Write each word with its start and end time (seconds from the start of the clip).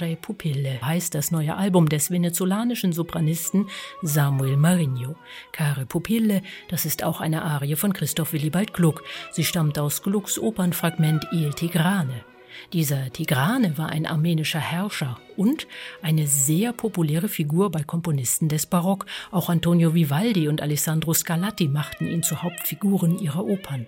Care 0.00 0.16
Pupille 0.16 0.80
heißt 0.80 1.14
das 1.14 1.30
neue 1.30 1.54
Album 1.58 1.86
des 1.86 2.10
venezolanischen 2.10 2.94
Sopranisten 2.94 3.68
Samuel 4.00 4.56
Marinho. 4.56 5.14
Care 5.52 5.84
Pupille, 5.84 6.40
das 6.68 6.86
ist 6.86 7.04
auch 7.04 7.20
eine 7.20 7.42
Arie 7.42 7.76
von 7.76 7.92
Christoph 7.92 8.32
Willibald 8.32 8.72
Gluck. 8.72 9.04
Sie 9.30 9.44
stammt 9.44 9.78
aus 9.78 10.02
Glucks 10.02 10.38
Opernfragment 10.38 11.26
Il 11.32 11.52
Tigrane. 11.52 12.24
Dieser 12.72 13.12
Tigrane 13.12 13.76
war 13.76 13.90
ein 13.90 14.06
armenischer 14.06 14.58
Herrscher 14.58 15.20
und 15.36 15.66
eine 16.00 16.26
sehr 16.26 16.72
populäre 16.72 17.28
Figur 17.28 17.70
bei 17.70 17.82
Komponisten 17.82 18.48
des 18.48 18.64
Barock. 18.64 19.04
Auch 19.30 19.50
Antonio 19.50 19.92
Vivaldi 19.92 20.48
und 20.48 20.62
Alessandro 20.62 21.12
Scarlatti 21.12 21.68
machten 21.68 22.06
ihn 22.06 22.22
zu 22.22 22.42
Hauptfiguren 22.42 23.18
ihrer 23.18 23.44
Opern. 23.44 23.86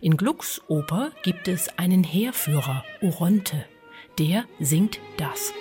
In 0.00 0.16
Glucks 0.16 0.62
Oper 0.68 1.10
gibt 1.24 1.48
es 1.48 1.68
einen 1.80 2.04
Heerführer, 2.04 2.84
Oronte. 3.02 3.64
Der 4.18 4.46
singt 4.58 4.98
das. 5.16 5.52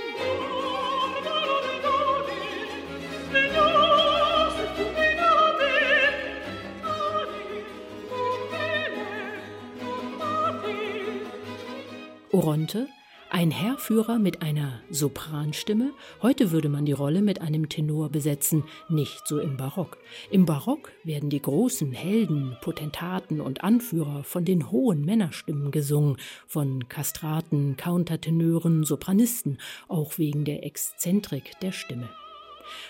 Oronte, 12.32 12.88
ein 13.30 13.52
Heerführer 13.52 14.20
mit 14.20 14.42
einer 14.42 14.82
Sopranstimme. 14.90 15.92
Heute 16.22 16.52
würde 16.52 16.70
man 16.70 16.86
die 16.86 16.94
Rolle 16.94 17.22
mit 17.22 17.42
einem 17.42 17.70
Tenor 17.70 18.10
besetzen, 18.10 18.64
nicht 18.90 19.28
so 19.28 19.40
im 19.40 19.58
Barock. 19.58 19.98
Im 20.32 20.46
Barock 20.46 20.92
werden 21.04 21.30
die 21.30 21.42
großen 21.42 21.92
Helden, 21.92 22.58
Potentaten 22.62 23.42
und 23.42 23.64
Anführer 23.64 24.24
von 24.24 24.46
den 24.46 24.72
hohen 24.72 25.06
Männerstimmen 25.06 25.72
gesungen, 25.72 26.18
von 26.48 26.88
Kastraten, 26.88 27.78
Countertenören, 27.78 28.84
Sopranisten, 28.84 29.58
auch 29.88 30.18
wegen 30.18 30.46
der 30.46 30.66
Exzentrik 30.66 31.60
der 31.62 31.72
Stimme 31.72 32.10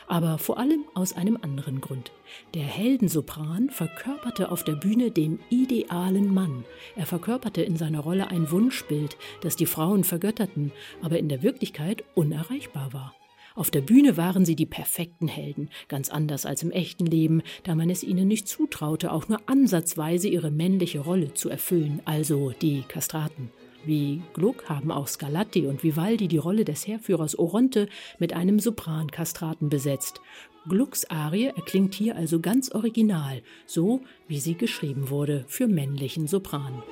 aber 0.08 0.38
vor 0.38 0.58
allem 0.58 0.86
aus 0.94 1.14
einem 1.14 1.38
anderen 1.42 1.82
Grund. 1.82 2.12
Der 2.54 2.64
Heldensopran 2.64 3.70
verkörperte 3.70 4.52
auf 4.52 4.64
der 4.64 4.76
Bühne 4.76 5.12
den 5.12 5.40
idealen 5.50 6.34
Mann. 6.34 6.66
Er 6.96 7.06
verkörperte 7.06 7.62
in 7.62 7.78
seiner 7.78 8.00
Rolle 8.00 8.30
ein 8.30 8.52
Wunschbild, 8.52 9.18
das 9.42 9.56
die 9.56 9.66
Frauen 9.66 10.04
vergötterten, 10.04 10.72
aber 11.02 11.20
in 11.20 11.30
der 11.30 11.44
Wirklichkeit 11.44 12.04
unerreichbar 12.16 12.94
war. 12.94 13.16
Auf 13.58 13.72
der 13.72 13.82
Bühne 13.82 14.18
waren 14.18 14.46
sie 14.46 14.56
die 14.56 14.68
perfekten 14.68 15.28
Helden, 15.28 15.70
ganz 15.88 16.10
anders 16.10 16.46
als 16.46 16.62
im 16.62 16.70
echten 16.70 17.08
Leben, 17.08 17.42
da 17.64 17.74
man 17.74 17.90
es 17.90 18.04
ihnen 18.04 18.28
nicht 18.28 18.48
zutraute, 18.48 19.12
auch 19.12 19.28
nur 19.30 19.40
ansatzweise 19.48 20.28
ihre 20.28 20.52
männliche 20.52 21.00
Rolle 21.00 21.34
zu 21.34 21.50
erfüllen, 21.50 22.00
also 22.06 22.52
die 22.62 22.84
Kastraten. 22.84 23.50
Wie 23.86 24.22
Gluck 24.34 24.68
haben 24.70 24.92
auch 24.92 25.08
Scarlatti 25.08 25.66
und 25.68 25.84
Vivaldi 25.84 26.28
die 26.28 26.38
Rolle 26.38 26.66
des 26.66 26.88
Heerführers 26.88 27.38
Oronte 27.40 27.88
mit 28.20 28.34
einem 28.34 28.60
Soprankastraten 28.60 29.70
besetzt. 29.70 30.22
Glucks 30.68 31.06
Arie 31.06 31.48
erklingt 31.56 31.96
hier 31.96 32.18
also 32.18 32.42
ganz 32.42 32.72
original, 32.72 33.42
so 33.66 34.02
wie 34.28 34.40
sie 34.40 34.56
geschrieben 34.56 35.10
wurde 35.10 35.46
für 35.48 35.68
männlichen 35.68 36.28
Sopran. 36.28 36.84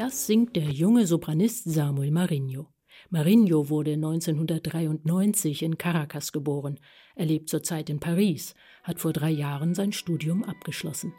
Das 0.00 0.26
singt 0.26 0.56
der 0.56 0.70
junge 0.70 1.06
Sopranist 1.06 1.64
Samuel 1.70 2.10
Marinho. 2.10 2.68
Marinho 3.10 3.68
wurde 3.68 3.92
1993 3.92 5.62
in 5.62 5.76
Caracas 5.76 6.32
geboren. 6.32 6.80
Er 7.16 7.26
lebt 7.26 7.50
zurzeit 7.50 7.90
in 7.90 8.00
Paris, 8.00 8.54
hat 8.82 8.98
vor 8.98 9.12
drei 9.12 9.28
Jahren 9.28 9.74
sein 9.74 9.92
Studium 9.92 10.42
abgeschlossen. 10.42 11.12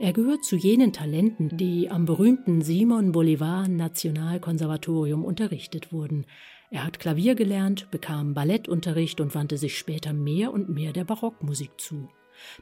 Er 0.00 0.12
gehört 0.12 0.44
zu 0.44 0.56
jenen 0.56 0.92
Talenten, 0.92 1.56
die 1.56 1.88
am 1.88 2.04
berühmten 2.04 2.62
Simon 2.62 3.12
Bolivar 3.12 3.68
Nationalkonservatorium 3.68 5.24
unterrichtet 5.24 5.92
wurden. 5.92 6.26
Er 6.72 6.84
hat 6.84 6.98
Klavier 6.98 7.36
gelernt, 7.36 7.92
bekam 7.92 8.34
Ballettunterricht 8.34 9.20
und 9.20 9.36
wandte 9.36 9.56
sich 9.56 9.78
später 9.78 10.12
mehr 10.12 10.52
und 10.52 10.68
mehr 10.68 10.92
der 10.92 11.04
Barockmusik 11.04 11.80
zu. 11.80 12.08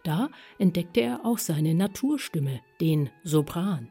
Da 0.03 0.29
entdeckte 0.59 1.01
er 1.01 1.25
auch 1.25 1.39
seine 1.39 1.75
Naturstimme, 1.75 2.61
den 2.83 3.09
Sopran. 3.23 3.89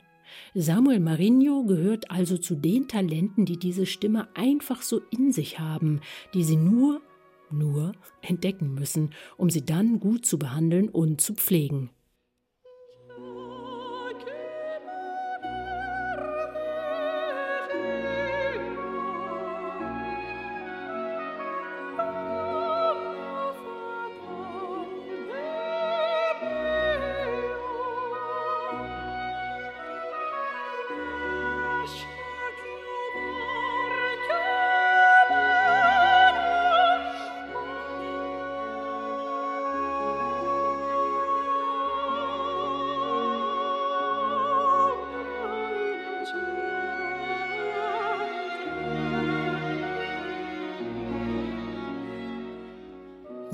Samuel 0.54 1.00
Marinho 1.00 1.64
gehört 1.64 2.12
also 2.12 2.38
zu 2.38 2.56
den 2.56 2.88
Talenten, 2.88 3.46
die 3.46 3.58
diese 3.58 3.86
Stimme 3.86 4.28
einfach 4.36 4.82
so 4.82 5.02
in 5.10 5.32
sich 5.32 5.60
haben, 5.60 6.02
die 6.34 6.44
sie 6.44 6.58
nur, 6.58 7.02
nur 7.52 7.94
entdecken 8.22 8.74
müssen, 8.74 9.12
um 9.38 9.50
sie 9.50 9.66
dann 9.66 10.00
gut 10.00 10.26
zu 10.26 10.40
behandeln 10.40 10.90
und 10.90 11.22
zu 11.22 11.34
pflegen. 11.34 11.90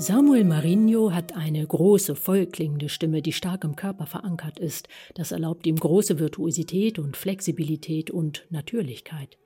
Samuel 0.00 0.44
Marinho 0.44 1.12
hat 1.12 1.36
eine 1.36 1.66
große, 1.66 2.16
vollklingende 2.16 2.88
Stimme, 2.88 3.20
die 3.20 3.34
stark 3.34 3.64
im 3.64 3.76
Körper 3.76 4.06
verankert 4.06 4.58
ist. 4.58 4.88
Das 5.14 5.30
erlaubt 5.30 5.66
ihm 5.66 5.76
große 5.76 6.18
Virtuosität 6.18 6.98
und 6.98 7.18
Flexibilität 7.18 8.10
und 8.10 8.46
Natürlichkeit. 8.48 9.36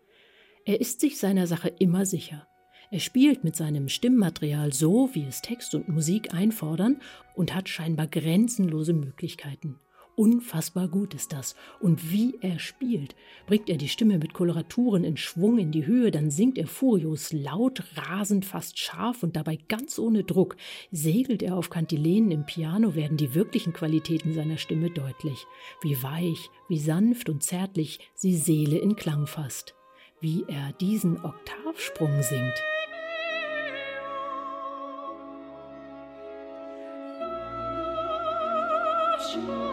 Er 0.65 0.81
ist 0.81 1.01
sich 1.01 1.19
seiner 1.19 1.49
Sache 1.49 1.73
immer 1.81 2.07
sicher. 2.07 2.47
Er 2.93 3.01
spielt 3.01 3.43
mit 3.43 3.57
seinem 3.57 3.89
Stimmmaterial 3.89 4.73
so, 4.73 5.11
wie 5.13 5.25
es 5.25 5.43
Text 5.43 5.75
und 5.75 5.89
Musik 5.89 6.33
einfordern 6.33 7.01
und 7.35 7.53
hat 7.53 7.69
scheinbar 7.69 8.07
grenzenlose 8.07 8.93
Möglichkeiten. 8.93 9.81
Unfassbar 10.17 10.87
gut 10.87 11.13
ist 11.15 11.33
das. 11.33 11.57
Und 11.81 12.13
wie 12.13 12.39
er 12.41 12.61
spielt. 12.61 13.17
Bringt 13.47 13.69
er 13.69 13.77
die 13.77 13.89
Stimme 13.89 14.19
mit 14.19 14.33
Koloraturen 14.33 15.03
in 15.03 15.17
Schwung 15.17 15.59
in 15.59 15.73
die 15.73 15.87
Höhe, 15.87 16.13
dann 16.13 16.31
singt 16.31 16.57
er 16.57 16.69
furios, 16.69 17.33
laut, 17.33 17.83
rasend, 17.97 18.45
fast 18.45 18.79
scharf 18.79 19.25
und 19.25 19.35
dabei 19.35 19.59
ganz 19.69 19.99
ohne 19.99 20.23
Druck. 20.23 20.57
Segelt 20.93 21.43
er 21.43 21.57
auf 21.57 21.69
Kantilenen 21.69 22.31
im 22.31 22.47
Piano, 22.47 22.95
werden 22.95 23.17
die 23.17 23.35
wirklichen 23.35 23.73
Qualitäten 23.73 24.33
seiner 24.35 24.57
Stimme 24.57 24.91
deutlich. 24.91 25.47
Wie 25.83 26.01
weich, 26.03 26.51
wie 26.69 26.79
sanft 26.79 27.29
und 27.29 27.43
zärtlich 27.43 27.99
sie 28.15 28.37
Seele 28.37 28.79
in 28.79 28.95
Klang 28.95 29.27
fasst. 29.27 29.75
Wie 30.21 30.45
er 30.47 30.73
diesen 30.81 31.23
Oktavsprung 31.25 32.23
singt. 32.23 32.63
Sure. 39.35 39.64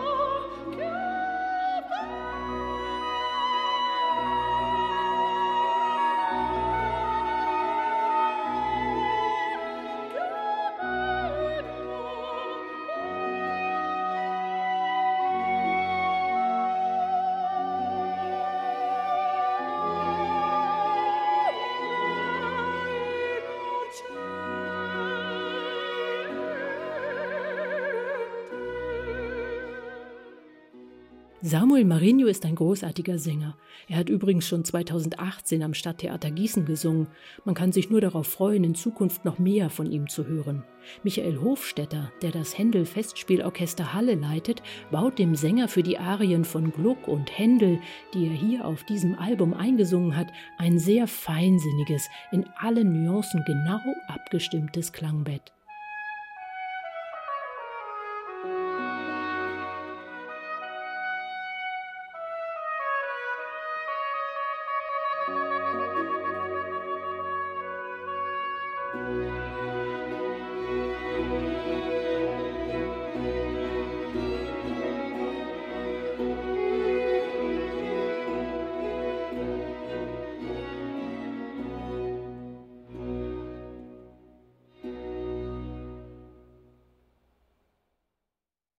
Samuel 31.44 31.86
Marinho 31.86 32.28
ist 32.28 32.46
ein 32.46 32.54
großartiger 32.54 33.18
Sänger. 33.18 33.58
Er 33.88 33.98
hat 33.98 34.10
übrigens 34.10 34.48
schon 34.48 34.64
2018 34.64 35.64
am 35.64 35.74
Stadttheater 35.74 36.30
Gießen 36.30 36.66
gesungen. 36.66 37.08
Man 37.46 37.56
kann 37.56 37.72
sich 37.72 37.90
nur 37.90 38.00
darauf 38.00 38.28
freuen, 38.28 38.64
in 38.64 38.76
Zukunft 38.76 39.26
noch 39.26 39.40
mehr 39.40 39.72
von 39.72 39.92
ihm 39.92 40.08
zu 40.08 40.28
hören. 40.28 40.64
Michael 41.02 41.42
Hofstetter, 41.42 42.12
der 42.22 42.30
das 42.30 42.56
Händel 42.56 42.86
Festspielorchester 42.86 43.92
Halle 43.92 44.14
leitet, 44.14 44.62
baut 44.92 45.18
dem 45.18 45.34
Sänger 45.34 45.68
für 45.68 45.82
die 45.82 45.98
Arien 45.98 46.46
von 46.46 46.72
Gluck 46.72 47.08
und 47.08 47.36
Händel, 47.36 47.80
die 48.14 48.28
er 48.28 48.34
hier 48.34 48.66
auf 48.66 48.84
diesem 48.84 49.18
Album 49.18 49.56
eingesungen 49.56 50.16
hat, 50.16 50.28
ein 50.60 50.78
sehr 50.78 51.08
feinsinniges, 51.08 52.08
in 52.32 52.46
allen 52.56 53.04
Nuancen 53.04 53.44
genau 53.48 53.80
abgestimmtes 54.08 54.94
Klangbett. 54.94 55.52
Música 68.94 69.71